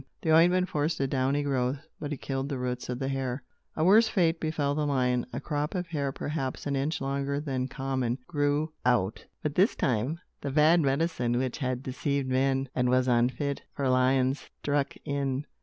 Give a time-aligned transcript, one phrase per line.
[0.23, 3.43] The ointment forced a downy growth but it killed the roots of the hair.
[3.75, 5.27] A worse fate befell the lion.
[5.31, 9.23] A crop of hair, perhaps an inch longer than common, grew out.
[9.43, 14.49] But this time, the bad medicine, which had deceived men, and was unfit for lions,
[14.63, 15.45] struck in.